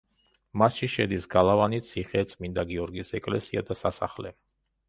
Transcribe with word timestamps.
მასში 0.61 0.89
შედის: 0.93 1.27
გალავანი, 1.35 1.81
ციხე, 1.89 2.25
წმინდა 2.33 2.65
გიორგის 2.73 3.15
ეკლესია 3.21 3.67
და 3.69 3.79
სასახლე. 3.83 4.35